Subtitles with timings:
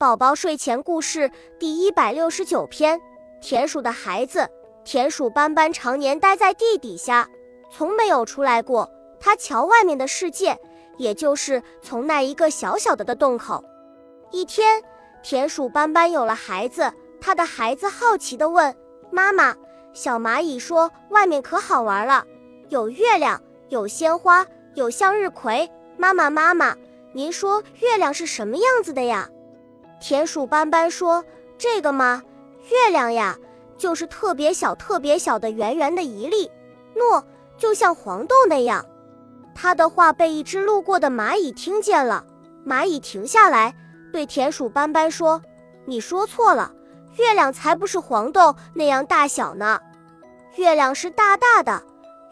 [0.00, 1.28] 宝宝睡前故事
[1.58, 3.00] 第一百六十九篇：
[3.40, 4.48] 田鼠的孩子。
[4.84, 7.28] 田鼠斑斑常年待在地底下，
[7.68, 8.88] 从没有出来过。
[9.18, 10.56] 它瞧外面的世界，
[10.98, 13.64] 也就是从那一个小小的的洞口。
[14.30, 14.80] 一天，
[15.20, 18.72] 田鼠斑斑有了孩子，他的孩子好奇地问
[19.10, 19.52] 妈妈
[19.92, 22.24] ：“小蚂蚁说外面可好玩了，
[22.68, 24.46] 有月亮，有鲜花，
[24.76, 25.68] 有向日葵。
[25.96, 26.76] 妈妈，妈妈，
[27.12, 29.28] 您说月亮是什么样子的呀？”
[30.00, 31.24] 田鼠斑斑说
[31.58, 32.22] ：“这个吗，
[32.70, 33.36] 月亮呀，
[33.76, 36.50] 就是特别小、特别小的圆圆的一粒，
[36.94, 37.22] 糯，
[37.56, 38.84] 就像黄豆那样。”
[39.54, 42.24] 他的话被一只路过的蚂蚁听见了，
[42.64, 43.74] 蚂蚁停下来，
[44.12, 45.42] 对田鼠斑斑说
[45.84, 46.72] ：“你说错了，
[47.16, 49.80] 月亮才不是黄豆那样大小呢，
[50.54, 51.82] 月亮是大大的、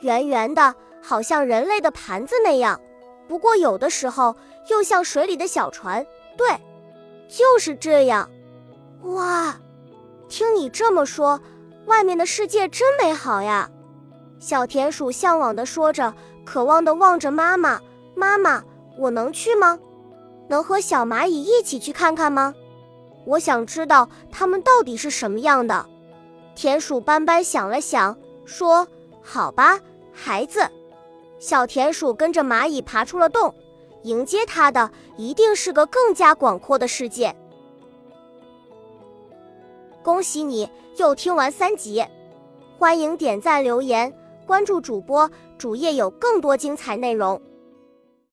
[0.03, 0.73] 圆圆的，
[1.03, 2.81] 好像人类的盘子那样，
[3.27, 4.37] 不过有的时候
[4.71, 6.07] 又像水里的小船。”
[6.39, 6.47] 对。
[7.29, 8.29] 就是这样，
[9.03, 9.57] 哇！
[10.29, 11.41] 听你这么说，
[11.87, 13.71] 外面的世界真美好呀！
[14.39, 16.13] 小田鼠向往地说着，
[16.45, 17.81] 渴望地望着妈妈。
[18.15, 18.63] 妈妈，
[18.99, 19.79] 我能去吗？
[20.49, 22.55] 能和小蚂蚁一起去看看吗？
[23.25, 25.87] 我想知道它们到底是什么样的。
[26.55, 28.87] 田鼠斑斑想了想，说
[29.21, 29.79] ：“好吧，
[30.13, 30.61] 孩子。”
[31.39, 33.55] 小田鼠跟着蚂蚁爬出了洞。
[34.07, 37.35] 迎接他的一定是个更加广阔的世界。
[40.01, 42.05] 恭喜你又听完三集，
[42.79, 47.43] 欢迎点赞、留言、关注主播，主页有更多精彩内容。